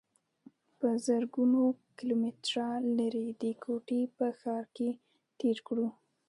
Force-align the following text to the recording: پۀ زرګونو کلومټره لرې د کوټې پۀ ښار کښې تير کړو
پۀ 0.79 0.89
زرګونو 1.05 1.61
کلومټره 1.97 2.67
لرې 2.97 3.27
د 3.41 3.43
کوټې 3.63 4.01
پۀ 4.15 4.27
ښار 4.39 4.63
کښې 4.75 4.89
تير 5.39 5.57
کړو 5.67 5.87